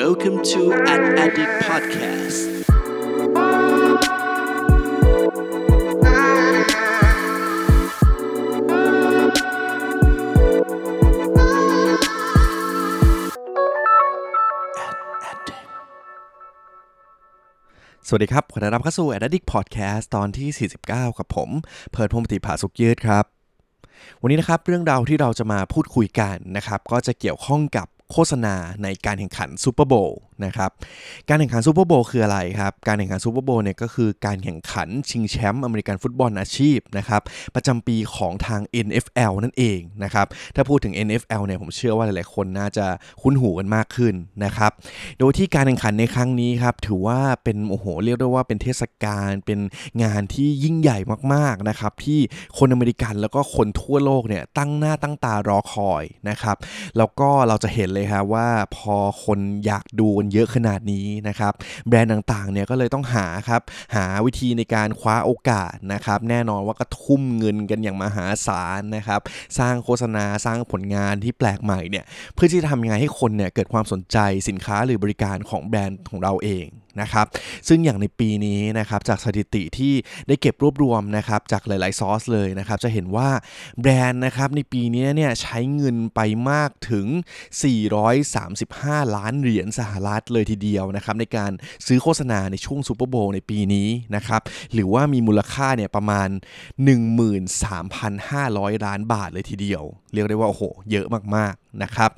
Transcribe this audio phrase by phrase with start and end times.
[0.00, 2.38] Welcome to Ad Addict Podcast
[18.06, 21.50] สวัสดีครับ ขอต้อนรับเข้าสู่ a d d i c t Podcast ตอนที่ 49 กับผม
[21.90, 23.24] เพิร์ดพงศ์ปฏิภาสุกยืดครับ
[24.20, 30.70] วันนี้นะครับเรื่องราวที่เราจะมาพูดคุยกันนะครับ ก็จะเกี่ยวข้องกับ โฆษณาในการแข่งขัน Super Bowl นะครับ
[31.28, 37.22] การแข่งขัน Super Bowl คืออะไรครับ การแข่งขัน Super Bowl เนี่ยก็คือการแข่งขันชิงแชมป์อเมริกันฟุตบอลอาชีพนะครับ
[37.54, 42.86] ประจำปีของทาง NFL นั่นเองนะครับถ้าพูดถึง NFL เนี่ยผมเชื่อว่าหลายๆคนน่าจะ
[43.22, 44.70] คุ้นหูกันมากขึ้นนะครับ
[45.18, 49.60] โดยที่การแข่งขันในครั้งนี้ครับถือว่าเป็นโอ้โหเรียกได้ว่าเป็นเทศกาลเป็น
[50.02, 50.98] งานที่ยิ่งใหญ่
[51.34, 52.20] มากๆนะครับที่
[52.58, 56.56] คนอเมริกันแล้วก็คนทั่วโลกเนี่ยตั้งหน้าตั้งตารอคอยนะครับ
[56.96, 61.52] แล้วก็เราจะเห็นเลยฮะว่าพอคนอยากดูกันเยอะขนาดนี้นะครับ
[61.88, 63.62] แบรนด์ต่างๆเนี่ยก็เลยต้องหาครับ
[63.96, 69.20] หาวิธีในการคว้าโอกาสนะครับแน่นอนว่าก็ทุ่มเงินกันอย่างมหาศาลนะครับ
[69.58, 74.18] สร้างโฆษณาสร้างผลงานที่แปลกใหม่เนี่ยเพื่อที่จะทำยังไงให้คนเนี่ยเกิดความสนใจ
[74.48, 76.66] สินค้าหรือบริการของแบรนด์ของเราเอง
[77.00, 77.26] นะครับ
[77.68, 79.94] ซึ่งอย่างในปีนี้นะครับจากสถิติที่
[80.28, 83.28] ได้เก็บรวบรวมนะครับจากหลาย ๆ ซอสเลยนะครับจะเห็นว่า
[83.80, 87.06] แบรนด์นะครับในปีนี้เนี่ยใช้เงินไปมากถึง
[88.32, 91.52] 435 ล้านเหรียญสหรัฐเลยทีเดียวนะครับในการ
[91.86, 96.28] ซื้อโฆษณาในช่วงซูเปอร์โบว์ในปีนี้นะครับหรือว่ามีมูลค่าเนี่ยประมาณ
[97.96, 101.06] 13,500 ล้านบาทเลยทีเดียว เรียกได้ว่าโอ้โหเยอะ
[101.36, 102.10] มาก ๆ นะครับ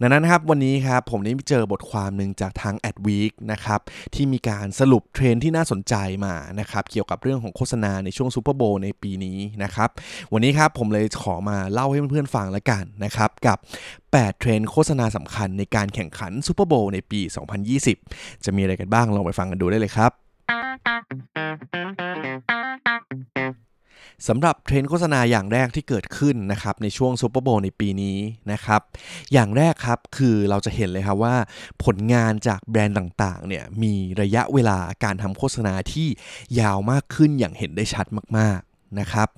[0.00, 3.80] ดังนั้นครับวันนี้ครับผมได้เจอบทความหนึ่งจากทาง Adweek นะครับ
[4.14, 5.94] ที่มีการสรุปเทรนที่น่าสนใจ
[6.26, 9.88] มานะครับเกี่ยวกับเรื่องของโฆษณาในช่วง Super Bowl ในปีนี้นะครับ
[10.32, 13.58] วันนี้ครับผมเลยขอมาเล่าให้เพื่อนๆฟังแล้วกันนะครับกับ
[14.02, 17.20] 8 เทรนด์โฆษณาสำคัญในการแข่งขัน Super Bowl ในปี
[17.82, 20.12] 2020 จะมีอะไรกันบ้างลองไปฟังกันดูได้เลยครับ
[24.28, 28.18] สำหรับเทรนด์โฆษณาอย่างแรกที่เกิดขึ้นนะครับในช่วง Super Bowl ในปีนี้
[28.52, 28.80] นะครับ
[29.32, 31.36] อย่างแรกครับคือเราจะเห็นเลยครับว่า
[31.84, 36.08] ผลงานจากแบรนด์ต่างๆเนี่ยมีระยะเวลาการทำโฆษณาที่
[36.60, 38.06] ยาวมากขึ้นอย่างเห็นได้ชัด
[38.38, 39.28] มากๆ นะครับ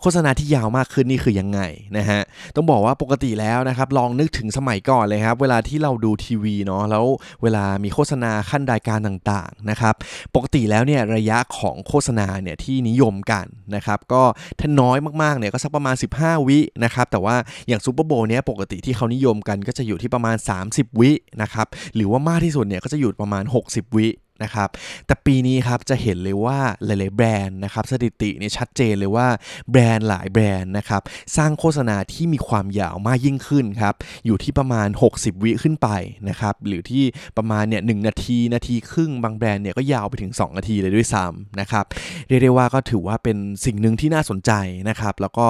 [0.00, 1.60] โฆษณาที่ยาวมากขึ้นนี่คือยังไง
[1.96, 2.20] นะฮะ
[2.56, 7.04] ต้องบอกว่าปกติแล้วนะครับ ลองนึกถึงสมัยก่อนเลยครับ เวลาที่เราดูทีวีเนาะ แล้ว
[7.42, 9.94] เวลามีโฆษณาขั้นรายการต่างๆนะครับ
[10.34, 14.22] ปกติแล้วเนี่ยระยะของโฆษณาเนี่ยที่นิยมกันนะครับ ก็
[14.60, 17.36] ถ้าน้อยมากๆเนี่ยก็สักประมาณ 15 วินะครับ แต่ว่า
[17.68, 20.36] อย่างซูเปอร์โบว์เนี่ยปกติที่เขานิยมกันก็จะอยู่ที่ประมาณ
[20.68, 21.10] 30 วิ
[21.42, 24.08] นะครับ หรือว่ามากที่สุดเนี่ยก็จะอยู่ประมาณ 60 วิ
[24.42, 24.68] นะครับ
[25.06, 29.26] แต่ปีนี้ครับจะเห็นเลยว่าหลาย ๆ แบรนด์นะครับสถิติเนี่ยชัดเจนเลยว่า
[29.70, 31.02] แบรนด์หลายแบรนด์นะครับ
[31.36, 33.94] สร้างโฆษณาที่มีความยาวมากยิ่งขึ้นครับ
[34.26, 35.88] อยู่ที่ประมาณ 60 วิขึ้นไป
[36.28, 37.04] นะครับหรือที่
[37.36, 41.84] ประมาณเนี่ยหนาทีนาทีครึ่งบางแบรนด์เนี่ยก็ยาวไปถึง 2 นาทีเลยด้วยซ้ำนะครับ
[42.28, 44.52] เรียกได้ว่าก็ถือว่าเป็นสิ่งหนึ่งที่น่าสนใจ
[44.88, 45.46] นะครับแล้วก็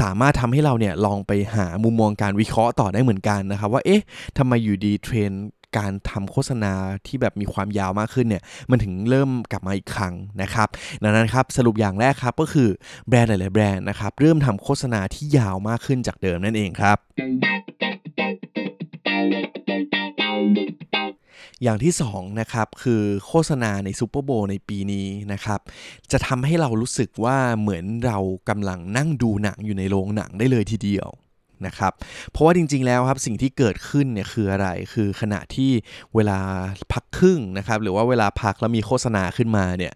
[0.00, 4.04] สามารถทำให้เราเนี่ยลองไปหามุมมองการวิเคราะห์ต่อได้เหมือนกันนะครับว่าเอ๊ะ
[4.38, 5.32] ทำไมอยู่ดีเทรน
[5.78, 6.72] การทำโฆษณา
[7.06, 10.68] ที่แบบมีความยาวมากขึ้นเนี่ยมันถึงเริ่มกลับมาอีกครั้งนะครับ
[11.02, 12.68] ดังนั้นครับสรุปอย่างแรกครับก็คือ
[13.08, 16.98] แบรนด์หลายๆแบรนด์นะครับเริ่มทำโฆษณาที่ยาวมากขึ้นจากเดิมนั่นเองครับ
[21.62, 25.60] อย่างที่2นะครับคือโฆษณาในซูเปอร์โบว์ในปีนี้นะครับ
[26.12, 31.08] จะทำให้เรารู้สึกว่าเหมือนเรากำลังนั่งดูหนังอยู่ในโรงหนังได้เลยทีเดียว
[31.66, 31.92] นะครับ
[32.30, 35.70] เพราะว่าจริง ๆ แล้วครับสิ่งที่เกิดขึ้นเนี่ยคืออะไร คือขณะที่
[36.14, 36.38] เวลา
[36.92, 39.92] พักครึ่งนะครับ หรือว่าเวลาพักแล้วมีโฆษณาขึ้นมาเนี่ย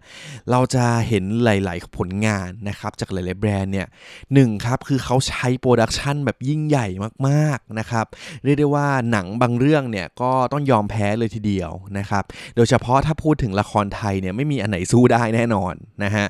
[0.51, 3.87] เราจะเห็นหลาย ๆ ผลงานนะครับจากหลาย ๆ แบรนด์เนี่ย
[4.33, 6.87] หนึ่งครับคือเขาใช้โปรดักชันแบบยิ่งใหญ่
[7.27, 8.05] มากๆนะครับ
[8.43, 12.23] เรียกได้ว่าหนังบางเรื่องเนี่ยก็ต้องยอมแพ้เลยทีเดียวนะครับ
[12.55, 16.25] โดยเฉพาะถ้าพูดถึงละครไทยเนี่ยไม่มีอันไหนสู้ได้แน่นอนนะฮะ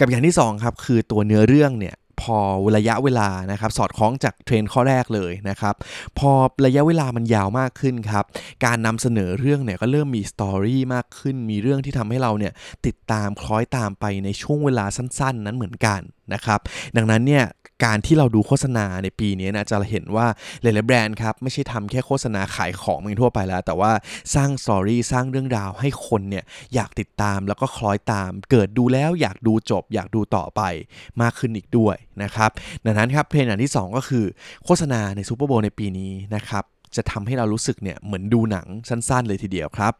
[0.00, 2.38] กับอย่างที่2ครับคือตัวเนื้อเรื่องเนี่ย พอ
[2.76, 5.74] ระยะเวลานะครับสอดคล้องจากเทรนข้อแรกเลยนะครับ
[6.18, 6.30] พอ
[6.66, 8.24] ระยะเวลามันยาวมากขึ้นครับ
[8.64, 12.52] การนำเสนอเรื่องเนี่ยก็เริ่มมีสตอรี่มากขึ้น มีเรื่องที่ทำให้เราเนี่ย
[12.86, 16.00] ติดตามคล้อยตามไปในช่วงเวลาสั้น ๆ นั้นเหมือนกัน
[16.34, 16.60] นะครับ
[16.96, 17.44] ดังนั้นเนี่ย
[17.86, 20.26] การที่เราดูโฆษณาในปีนี้นะจะเห็นว่า
[20.62, 23.92] หลายๆแบรนด์ครับไม่ใช่ทำแค่โฆษณาขายของเพียงทั่วไปแล้ว แต่ว่า
[24.34, 26.44] สร้าง story สร้างเรื่องราวให้คนเนี่ย
[26.74, 30.62] อยากติดตามแล้วก็คล้อยตาม เกิดดูแล้วอยากดูจบ อยากดูต่อไป
[31.22, 32.50] มากขึ้นอีกด้วยนะครับ
[32.84, 34.24] ดังนั้นครับเทรนด์อันที่ 2 ก็คือ
[34.64, 36.64] โฆษณาใน Super Bowl ในปีนี้นะครับ
[36.96, 39.92] จะทำให้เรารู้สึกเนี่ยเหมือนดูหนังสั้นๆ เลยทีเดียวครับ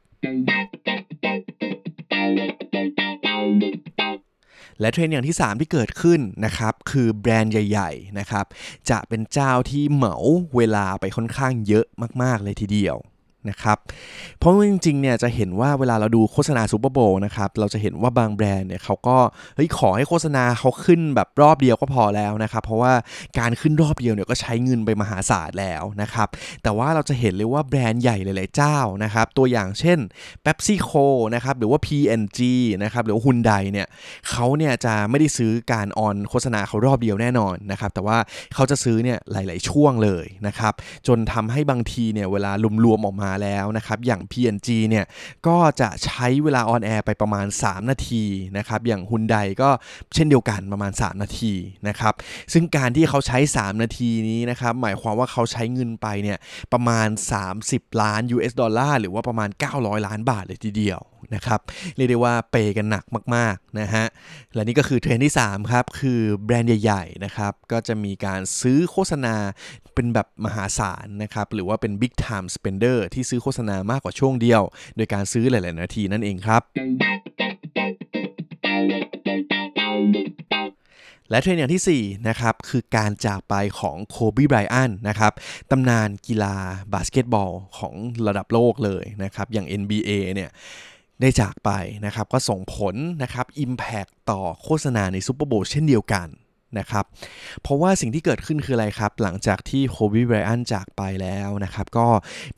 [4.81, 8.47] และเทรนด์อย่างที่ 3 ที่เกิดขึ้นนะครับคือแบรนด์ใหญ่ๆนะครับ
[8.91, 10.15] จะเป็นเจ้าที่เหมา
[10.57, 11.87] เวลาไปค่อนข้างเยอะ
[12.23, 12.97] มากๆเลยทีเดียว
[13.51, 13.79] นะครับ
[14.39, 19.17] เพราะจริงๆเนี่ยจะเห็นว่าเวลาเราดูโฆษณาซูเปอร์โบนะครับ เราจะเห็นว่าบางแบรนด์เนี่ยเขาก็
[19.57, 22.93] เฮ้ยขอให้โฆษณาเขาขึ้นแบบรอบเดียวก็พอแล้วนะครับ เพราะว่า
[23.39, 26.29] การขึ้นรอบเดียวเนี่ยก็ใช้เงินไปมหาศาลแล้วนะครับ
[26.63, 29.99] แต่ว่าเราจะเห็นเลยว่าแบรนด์ใหญ่หลายๆเจ้านะครับ ตัวอย่างเช่น
[30.45, 32.41] PepsiCo นะครับหรือว่า P&G
[32.83, 33.87] นะครับหรือว่าฮุนไดเนี่ย
[34.31, 38.19] เขาเนี่ยจะไม่ได้ซื้อการ on โฆษณาเขารอบเดียวแน่นอนนะครับ แต่ว่า
[38.55, 40.73] เขาจะซื้อเนี่ยหลาย ๆ ช่วงเลยนะครับ
[41.07, 42.51] จนทำให้บางทีเนี่ยเวลา
[42.85, 45.05] รวมๆออกมาแล้วนะครับอย่าง P&G เนี่ย
[45.47, 48.25] ก็จะใช้เวลา on air ไปประมาณ 3 นาที
[48.57, 49.71] นะครับอย่าง Hyundai ก็
[50.15, 51.53] เช่นเดียวกันประมาณ 3 นาที
[51.89, 52.15] นะครับ
[52.53, 56.39] ซึ่งการที่เขาใช้ 3 นาทีนี้นะครับหมายความว่าเขาใช้เงินไปเนี่ย
[56.73, 57.09] ประมาณ
[57.55, 59.49] 30 ล้าน US ดอลลาร์หรือว่าประมาณ
[59.79, 61.01] 900 ล้านบาทเลยทีเดียว
[61.35, 61.61] นะครับ
[61.97, 64.05] เรียกได้ว่าเปย์กันหนักมากๆนะฮะ
[64.55, 69.35] และนี่ก็คือเทรนด์ที่ 3 ครับ คือแบรนด์ใหญ่ๆนะครับก็จะมีการซื้อโฆษณา
[69.95, 74.63] เป็นแบบมหาศาลนะครับหรือว่าเป็น big time spender ที่ที่ซื้อโฆษณามากกว่าช่วงเดียว
[74.97, 76.63] โดยการซื้อหลาย ๆ นาทีนั่นเองครับ
[81.31, 85.33] และเทรนด์อย่างที่4นะครับคือการจากไปของโคบีไบรอันนะครับ
[85.71, 86.57] ตำนานกีฬา
[86.95, 87.95] บาสเกตบอลของ
[88.27, 90.51] ระดับโลกเลยนะครับอย่าง NBA เนี่ย
[91.21, 91.71] ได้จากไป
[92.07, 96.29] นะครับก็ส่งผลนะครับ impact ต่อโฆษณาใน Super Bowl เช่นเดียวกัน
[96.79, 97.05] นะครับ
[97.63, 102.07] เพราะว่าสิ่งที่เกิดขึ้นคืออะไรครับ หลังจากที่ Kobe Bryant จากไปแล้วนะครับ ก็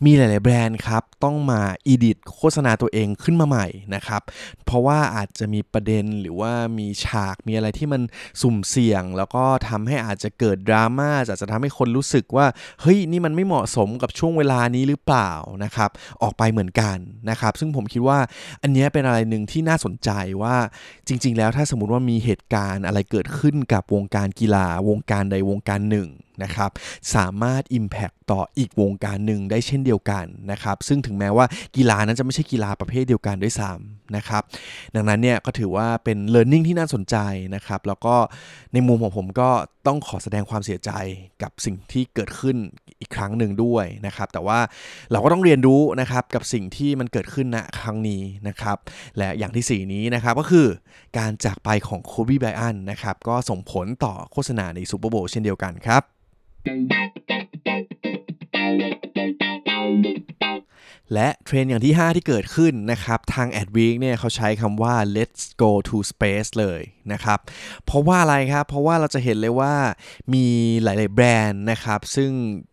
[0.05, 4.23] มีหลาย ๆ แบรนด์ครับ ต้องมา edit โฆษณาตัวเองขึ้นมาใหม่นะครับ
[4.67, 8.03] เพราะว่าอาจจะมีประเด็นหรือว่ามีฉากมีอะไรที่มัน
[8.41, 12.47] สุ่มเสี่ยง แล้วก็ทำให้อาจจะเกิดดราม่าอาจจะทำให้คนรู้สึกว่า
[12.81, 15.31] เฮ้ย นี่มันไม่เหมาะสมกับช่วงเวลานี้หรือเปล่า
[15.65, 15.91] นะครับ
[16.23, 16.97] ออกไปเหมือนกัน
[17.31, 18.19] นะครับ ซึ่งผมคิดว่า
[18.63, 20.11] อันนี้เป็นอะไรหนึ่งที่น่าสนใจ
[20.43, 20.57] ว่า
[21.09, 26.09] จริง ๆ แล้วถ้าสมมติว่ามีเหตุการณ์อะไรเกิดขึ้นกับวงการกีฬาวงการใดวงการหนึ่ง
[26.45, 26.71] นะครับ
[27.15, 31.47] สามารถ Impact ต่ออีกวงการหนึ่งได้เช่นเดียวกันนะครับ ซึ่งถึงแม้ว่า
[31.77, 34.43] กีฬานั้นจะไม่ใช่กีฬาประเภทเดียวกันด้วยซ้ำนะครับ
[34.95, 37.17] ดังนั้นเนี่ยก็ถือว่าเป็น learning ที่น่าสนใจ
[37.55, 38.15] นะครับ แล้วก็
[38.73, 39.51] ในมุมของผมก็
[39.87, 40.91] ต้องขอแสดงความเสียใจ
[41.43, 42.57] กับสิ่งที่เกิดขึ้น
[43.01, 44.59] อีกครั้งหนึ่งด้วยนะครับ แต่ว่า
[45.11, 48.77] เราก็ต้องเรียนรู้นะครับกับสิ่งที่มันเกิดขึ้นณครั้งนี้นะครับ
[49.19, 50.67] และอย่างที่ 4 นี้นะครับก็คือ
[51.19, 56.03] การจากไปของโคบีไบอันนะครับก็ส่งผลต่อโฆษณาในซูเปอร์โบว์เช่นเดียวกันครับ
[61.15, 66.81] และเทรนอย่างที่ 5 ที่เกิดขึ้นนะครับ ทาง AdWeek เนี่ยเขาใช้คำว่า let's go to space เลย
[67.13, 67.39] นะครับ
[67.85, 69.75] เพราะว่าอะไรครับ เพราะว่าเราจะเห็นเลยว่า
[70.35, 70.47] มี
[70.83, 72.31] หลาย ๆ แบรนด์นะครับ ซึ่ง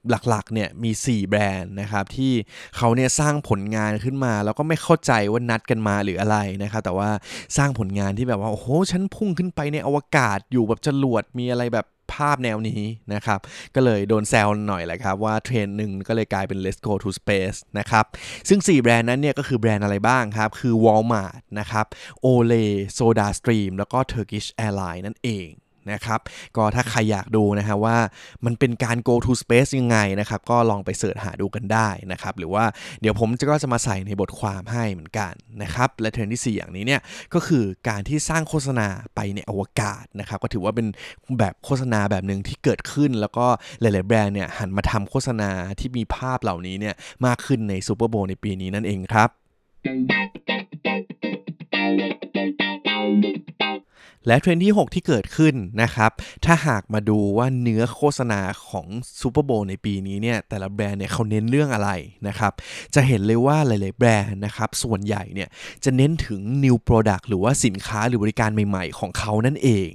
[0.10, 2.34] หลัก ๆ เนี่ยมี 4 แบรนด์นะครับ ที่
[2.78, 7.10] เขาเนี่ยสร้างผลงานขึ้นมา แล้วก็ไม่เข้าใจว่านัดกันมาหรืออะไรนะครับ แต่ว่า
[7.58, 12.82] สร้างผลงานที่แบบว่า โอ้โห ฉันพุ่งขึ้นไปในอวกาศอยู่แบบจรวดมีอะไรแบบ ภาพแนวนี้
[13.14, 13.40] นะครับ
[13.76, 18.06] ก็เลยโดนแซวหน่อยแหละครับว่าเทรนหนึ่งก็เลยกลายเป็น let's go to space นะครับ
[18.50, 21.86] ซึ่ง 4 แบรนด์นั้นเนี่ยก็คือแบรนด์อะไรบ้างครับ คือ Walmart นะครับ
[22.26, 25.50] Olay SodaStream แล้วก็ Turkish Airlines นั่นเอง
[25.94, 26.20] นะครับ
[26.58, 27.98] ก็ถ้าใครอยากดูนะฮะว่า
[28.46, 32.66] มันเป็นการ go to space ยังไงนะครับก็ลองไปเสิร์ชหาดูกันได้นะครับหรือว่า
[33.02, 37.02] เดี๋ยวผมจะก็จะมาใส่ในบทความให้เหมือนกันนะครับและเทรนด์ที่ 4 อย่างนี้เนี่ย
[37.34, 40.88] ก็คือการที่สร้างโฆษณาไปในอวกาศนะครับก็ถือว่าเป็น
[41.40, 43.46] แบบโฆษณาแบบหนึ่งที่เกิดขึ้น แล้วก็
[43.82, 45.50] หลาย ๆ แบรนด์เนี่ยหันมาทำโฆษณา
[45.80, 46.96] ที่มีภาพเหล่านี้เนี่ย
[47.26, 49.30] มากขึ้นใน Super Bowl ในปีนี้นั่นเองครับ
[54.28, 56.12] และเทรนด์ที่ 6 ที่เกิดขึ้นนะครับ
[56.46, 58.88] ถ้าหากมาดูว่าเนื้อโฆษณาของ
[59.22, 61.90] Super Bowl ในปีนี้เนี่ย แต่ละแบรนด์เนี่ยเขาเน้นเรื่องอะไร
[62.28, 62.54] นะครับ
[62.96, 65.50] จะเห็นเลยว่าหลาย ๆ แบรนด์นะครับ ส่วนใหญ่เนี่ย
[65.84, 69.90] จะเน้นถึง new product หรือว่าสินค้าหรือบริการใหม่ ๆ ของเขานั่นเอง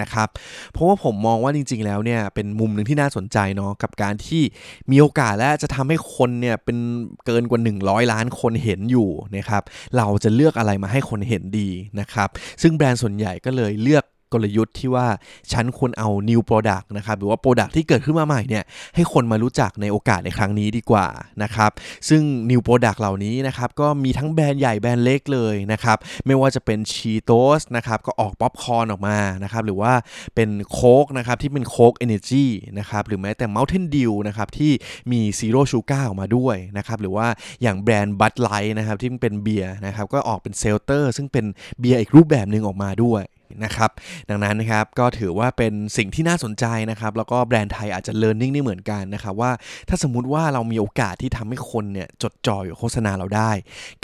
[0.00, 0.28] นะครับ
[0.72, 4.42] เพราะว่าผมมองว่าจริง ๆ แล้วเนี่ยเป็นมุมหนึ่งที่น่าสนใจเนาะกับการที่
[4.90, 6.78] มีโอกาสและจะทำให้คนเนี่ยเป็น
[7.26, 9.62] เกินกว่า 100 ล้านคนเห็นอยู่นะครับ
[9.96, 11.68] เราจะเลือกอะไรมาให้คนเห็นดี
[12.00, 12.28] นะครับ
[12.62, 15.06] ซึ่งแบรนด์ส่วนใหญ่ก็เลยเลือก กลยุทธ์ที่ว่า
[15.52, 21.06] ฉันควรเอา new product นะครับหรือว่า product ที่เกิดขึ้นมาใหม่เนี่ยให้คนมารู้จักในโอกาสในครั้งนี้ดีกว่า
[21.42, 21.70] นะครับ
[22.08, 29.92] ซึ่ง new product เหล่านี้นะครับก็มีทั้งแบรนด์ใหญ่แบรนด์เล็กเลยนะครับไม่ว่าจะเป็น Cheetos นะครับก็ออกป๊อปคอร์นออกมานะครับหรือว่า
[30.34, 32.46] เป็นโค้กนะครับที่เป็นโค้ก Energy
[32.78, 34.72] นะครับหรือแม้แต่ Mountain Dew นะครับที่
[35.12, 37.26] มี Zero Sugar ออกมาด้วยนะครับหรือว่า
[37.62, 41.46] อย่างแบรนด์ Bud Light นะครับที่เป็นเบียร์นะครับก็ออกเป็น Seltzer ซึ่งเป็น
[41.80, 43.22] เบียร์อีกรูปแบบหนึ่งออกมาด้วย
[43.64, 43.90] นะครับ
[44.30, 49.50] ดังนั้นนะครับก็ถือว่าเป็นสิ่งที่น่าสนใจนะครับแล้วก็แบรนด์ไทยอาจจะ learning ได้เหมือนกันนะครับว่า
[49.88, 53.50] ถ้าสมมุติว่าเรามีโอกาสที่ทำให้คนเนี่ยจดจ่ออยู่โฆษณาเราได้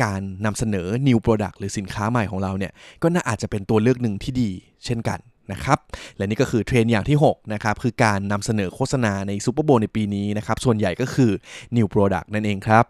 [0.03, 2.73] การนำเสนอ new product หรือสินค้าใหม่ของเราเนี่ย
[3.03, 4.51] ก็น่าอาจจะเป็นตัวเลือกหนึ่งที่ดี
[4.87, 5.21] เช่นกัน
[5.53, 5.79] นะครับ
[6.17, 11.31] และนี่ก็คือเทรนด์อย่างที่ 6 นะครับ คือการนำเสนอโฆษณาใน Super Bowl ในปีนี้นะครับ ส่วนใหญ่ก็คือ
[11.77, 12.85] new product นั่นเองครับ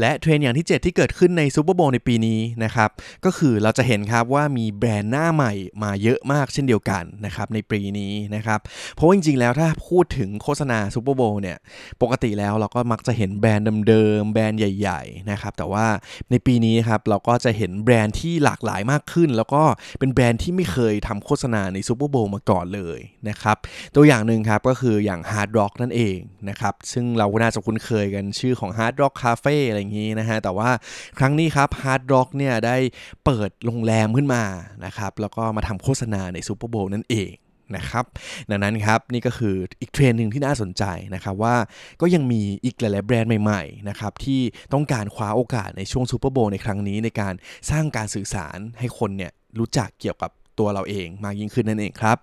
[0.00, 2.90] และเทรนด์อย่างที่ 7 ที่เกิดขึ้นใน Super Bowl ในปีนี้นะครับ
[3.24, 5.52] ก็คือเราจะเห็นครับว่ามีแบรนด์หน้าใหม่
[5.82, 8.60] มาเยอะมากเช่นเดียวกันนะครับในปีนี้นะครับ
[8.94, 11.58] เพราะจริงๆ แล้วถ้าพูดถึงโฆษณาซูเปอร์โบว์เนี่ย
[12.02, 15.86] ปกติแล้วเราก็มักจะเห็นแบรนด์เดิมๆแบรนด์ใหญ่ๆนะครับแต่ว่า
[16.30, 19.62] ในปีนี้ครับเราก็จะเห็นแบรนด์ที่หลากหลายมากขึ้น แล้วก็
[19.98, 23.56] เป็นแบรนด์ที่ไม่เคยทำโฆษณาในซูเปอร์โบว์มาก่อนเลยนะครับ
[23.94, 30.70] ตัวอย่างหนึ่งครับก็คืออย่าง Hard Rock นั่นเองนะครับซึ่งเราก็น่าจะคุ้นเคยกันชื่อของ Hard Rock Cafe อะไรอย่างนี้นะฮะ แต่ว่า
[31.18, 32.76] ครั้งนี้ครับ Hard Rock เนี่ยได้
[33.24, 34.44] เปิดโรงแรมขึ้นมา
[34.84, 37.32] นะครับ แล้วก็มาทำโฆษณาใน Super Bowl นั่นเอง
[37.76, 38.04] นะครับ
[38.50, 41.56] ดังนั้นครับนี่ก็คืออีกเทรนด์หนึ่งที่น่าสนใจนะครับว่า
[42.00, 44.40] ก็ยังมีอีกหลายๆแบรนด์ใหม่ๆนะครับที่
[44.72, 47.34] ต้องการคว้าโอกาสในช่วง Super Bowl ในครั้งนี้ในการ
[47.70, 52.18] สร้างการสื่อสารให้คนเนี่ยรู้จักเกี่ยวกับตัวเราเองมากยิ่งขึ้นนั่นเองครับ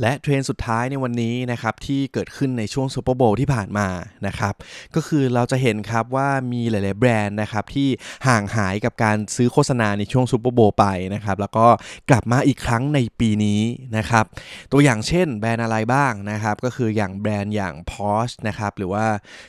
[0.00, 3.88] และเทรนด์สุดท้ายในวันนี้นะครับที่เกิดขึ้นในช่วงซูเปอร์โบว์ที่ผ่านมา
[4.26, 4.54] นะครับ
[4.94, 7.88] ก็คือเราจะเห็นครับว่ามีหลาย ๆ แบรนด์นะครับที่
[8.28, 11.66] ห่างหายกับการซื้อโฆษณาในช่วงซูเปอร์โบว์ไปนะครับแล้วก็
[12.10, 13.60] กลับมาอีกครั้งในปีนี้
[13.96, 14.24] นะครับ
[14.72, 19.04] ตัวอย่างเช่นแบรนด์อะไรบ้างนะครับก็คืออย่างแบรนด์อย่าง Porsche นะครับหรือว่า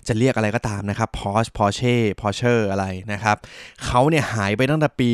[0.08, 3.38] จะเรียกอะไรก็ตามนะครับ Porsche Porsche Porsche อะไรนะครับ
[3.86, 5.12] เขาเนี่ยหายไปตั้งแต่ปี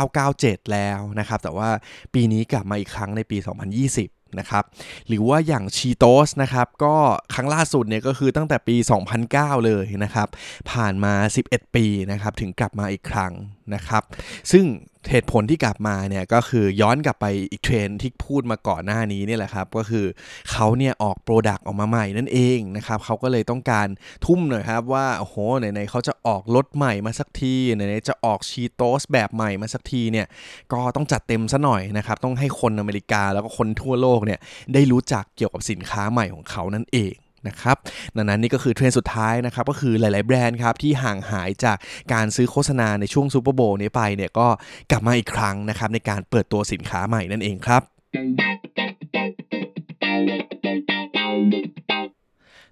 [0.00, 1.68] 1997 แล้วนะครับแต่ว่า
[2.14, 4.64] ปีนี้กลับมาอีกครั้งในปี 2020 นะครับ
[5.08, 6.94] หรือว่าอย่าง Cheetos นะครับก็
[7.34, 8.76] ครั้งล่าสุดเนี่ยก็คือตั้งแต่ปี
[9.20, 10.28] 2009 เลยนะครับ
[10.70, 11.14] ผ่านมา
[11.46, 13.32] 11 ปีนะครับถึงกลับมาอีกครั้ง
[13.74, 14.02] นะครับ
[14.50, 14.64] ซึ่ง
[15.10, 20.06] เหตุผลที่กลับมาเนี่ยก็คือย้อนกลับไปอีกเทรนด์ที่พูดมาก่อนหน้านี้นี่แหละครับ ก็คือ
[20.50, 23.88] เขาเนี่ยออก product ออกมาใหม่นั่นเองนะครับเขาก็เลยต้องการ
[24.26, 30.26] ทุ่มหน่อยครับว่าโอ้โหไหนๆเขาจะออกรถใหม่มาสักทีไหนๆจะออก Cheetos แบบใหม่มาสักทีเนี่ย
[30.72, 34.40] ก็ต้องจัดเต็มซะหน่อยนะครับต้องให้คนอเมริกาแล้วก็คนทั่วโลกเนี่ย
[34.74, 37.14] ได้รู้จักเกี่ยวกับสินค้าใหม่ของเขานั่นเอง
[37.48, 37.76] นะครับ
[38.16, 41.76] ดังนั้นนี่ก็คือเทรนด์สุดท้ายนะครับก็คือหลาย ๆ แบรนด์ครับที่ห่างหายจาก
[42.12, 44.48] การซื้อโฆษณาในช่วง Super Bowl นี้ไปเนี่ยก็
[44.90, 47.82] กลับมาอีกครั้งนะครับในการเปิดตัวสินค้าใหม่นั่นเองครับ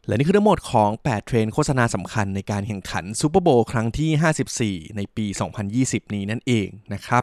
[0.06, 5.26] และนี่คือทั้งหมดของ 8 เทรนด์โฆษณาสำคัญในการแข่งขัน Super Bowl ครั้งที่่ 54 ในปี
[5.70, 7.22] 2020 นี้นั่นเองนะครับ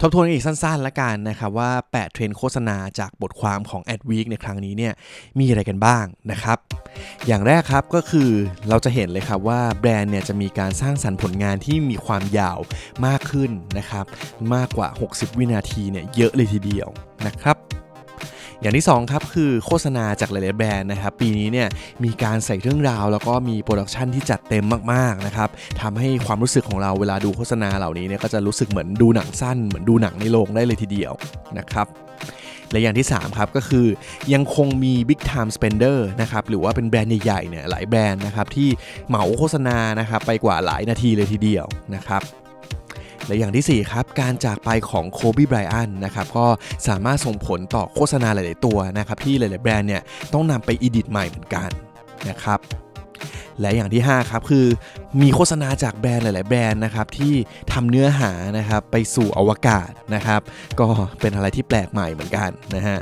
[0.00, 4.92] ทบทวนอีกสั้นๆละกันนะครับว่า 8 เทรนโฆษณาจากบทความของ Adweek ในครั้งนี้เนี่ย
[5.38, 6.58] มีอะไรกันบ้างนะครับ
[7.26, 8.30] อย่างแรกครับก็คือ
[8.68, 12.58] เราจะเห็นเลยครับว่าแบรนด์เนี่ยจะมีการสร้างสรรค์ผลงานที่มีความยาว
[13.06, 14.04] มากขึ้นนะครับ
[14.54, 16.88] มากกว่า 60 วินาทีเนี่ยเยอะเลยทีเดียว
[17.26, 17.56] นะครับ
[18.64, 21.68] อย่างที่ 2 ครับ คือโฆษณาจากหลายๆแบรนด์นะครับ ปีนี้เนี่ย
[22.04, 25.48] มีการใส่เรื่องราว แล้วก็มี production ที่จัดเต็มมากๆนะครับ
[25.82, 31.12] ทำให้ความรู้สึกของเราเวลาดูโฆษณาเหล่านี้เนี่ยก็จะรู้สึกเหมือนดูหนังสั้น เหมือนดูหนังในโรงได้เลยทีเดียว
[31.58, 31.86] นะครับ
[32.70, 33.86] และอย่างที่ 3 ครับ ก็คือ
[34.32, 38.68] ยังคงมี Big Time Spender นะครับหรือว่าเป็นแบรนด์ใหญ่ๆเนี่ยหลายแบรนด์นะครับที่
[39.08, 42.22] เหมาโฆษณานะครับไปกว่าหลายนาทีเลยทีเดียวนะครับ
[43.26, 46.46] และอย่างที่ 4 ครับ การจากไปของ Kobe Bryant นะครับก็
[46.88, 50.02] สามารถส่งผลต่อโฆษณาหลาย ๆ ตัวนะครับที่หลาย ๆ แบรนด์เนี่ย
[50.32, 51.68] ต้องนำไปอีดิทใหม่เหมือนกัน
[52.28, 52.60] นะครับ
[53.60, 54.66] และอย่างที่ 5 ครับ คือ
[55.22, 57.34] มีโฆษณาจากแบรนด์หลาย ๆ แบรนด์นะครับที่
[57.72, 60.40] ทำเนื้อหานะครับไปสู่อวกาศนะครับ
[60.80, 60.86] ก็
[61.20, 62.98] เป็นอะไรที่แปลกใหม่เหมือนกันนะฮะ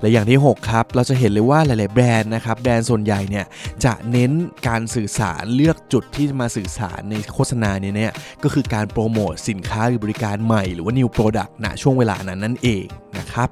[0.00, 3.46] และอย่างที่ 6 ครับ เราจะเห็นเลยว่าหลาย ๆ แบรนด์นะครับ แบรนด์ส่วนใหญ่เนี่ย
[3.84, 4.30] จะเน้น
[4.68, 8.12] การสื่อสารเลือกจุดที่มาสื่อสารในโฆษณาเนี่ยเนี่ย
[8.42, 12.86] ก็คือการโปรโมทสินค้าหรือบริการใหม่หรือว่า new product ณช่วงเวลานั้นนั่นเอง
[13.18, 13.48] นะครับ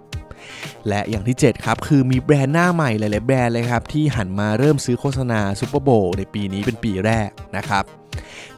[0.88, 7.84] และอย่างที่ 7 ครับคือมีแบรนด์หน้าใหม่หลาย ๆ แบรนด์เลยครับที่หันมาเริ่มซื้อโฆษณา Super Bowl ในปีนี้เป็นปีแรกนะครับ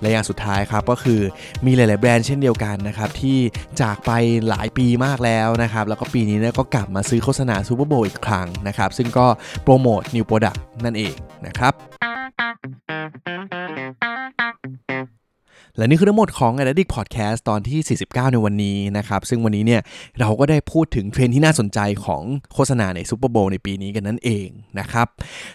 [0.00, 1.20] และอย่างสุดท้ายครับก็คือ
[1.66, 3.38] มีหลาย ๆ แบรนด์เช่นเดียวกันนะครับที่
[3.80, 4.10] จากไป
[4.48, 9.26] หลายปีมากแล้วนะครับแล้วก็ปีนี้เนี่ยก็กลับมาซื้อโฆษณา Super Bowl อีกครั้งนะครับซึ่งก็
[9.62, 11.14] โปรโมท new product นั่นเอง
[11.46, 11.74] นะครับ
[15.76, 19.80] และนี่คือทั้งหมดของ a d d i c t Podcast ตอนที่ 49 ในวันนี้นะครับ ซึ่งวันนี้เนี่ย
[20.20, 22.22] เราก็ได้พูดถึงเทรนที่น่าสนใจของ
[22.52, 24.48] โฆษณาในซูเปอร์โบว์ในปีนี้กันนั่นเอง
[24.80, 25.06] นะครับ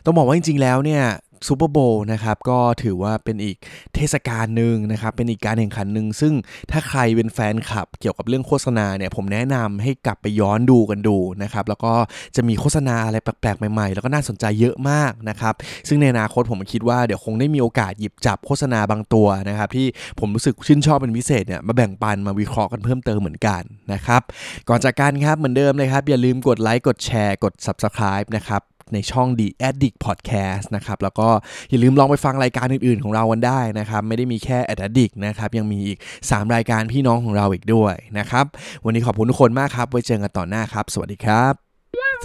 [0.06, 1.04] ต้องบอกว่าจริง ๆ แล้วเนี่ย
[1.48, 1.78] ซูเปอร์โบ
[2.12, 3.58] นะครับก็ถือว่าเป็นอีก
[3.96, 6.34] เทศกาลหนึ่งนะครับเป็นอีกการแข่งขันหนึ่งซึ่ง
[6.72, 11.94] ถ้าใครเป็นแฟนคลับเกี่ยวกับเรื่องโฆษณาเนี่ยผมแนะนำให้กลับไปย้อนดูกันดูนะครับแล้วก็
[12.36, 15.54] จะมีโฆษณาอะไรแปลกๆใหม่ๆ แล้วก็น่าสนใจเยอะมากนะครับ
[15.88, 19.88] ซึ่งในอนาคตผมคิดว่าเดี๋ยวคงได้มีโอกาสหยิบจับโฆษณาบางตัวนะครับที่
[20.20, 23.62] ผมรู้สึกชื่นชอบเป็นพิเศษเนี่ยมาแบ่งปันมาวิเคราะห์กันเพิ่มเติมเหมือนกัน
[23.94, 24.22] นะครับ
[24.70, 28.62] ก่อนจากกันครับเหมือนเดิมเลยครับอย่าลืมกดไลค์กดแชร์กด Subscribe นะครับ
[28.94, 31.30] ในช่อง The Addict Podcast นะครับ แล้วก็
[31.70, 38.46] อย่าลืมลองไปฟังรายการอื่นๆ ของเรากันได้นะครับ ไม่ได้มีแค่ Addict นะครับ ยังมีอีก 3 รายการพี่น้องของเราอีกด้วยนะครับ
[38.86, 41.54] วันนี้ขอบคุณทุกคนมากครับ ไว้เจอกันต่อหน้าครับ สวัสดีครับ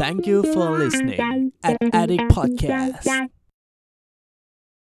[0.01, 1.21] Thank you for listening
[1.69, 3.38] at Addict Podcast